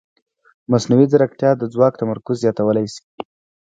مصنوعي 0.71 1.05
ځیرکتیا 1.11 1.51
د 1.57 1.63
ځواک 1.73 1.93
تمرکز 2.01 2.35
زیاتولی 2.43 2.85
شي. 2.93 3.03